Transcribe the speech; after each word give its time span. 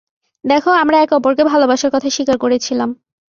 দেখো, 0.43 0.71
আমরা 0.73 0.97
একে 0.97 1.13
অপরকে 1.15 1.43
ভালোবাসার 1.43 1.93
কথা 1.93 2.09
স্বীকার 2.09 2.37
করেছিলাম। 2.37 2.89